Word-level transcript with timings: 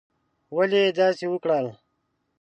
ولي 0.55 0.79
یې 0.85 0.91
داسي 0.97 1.25
وکړل؟ 1.29 1.65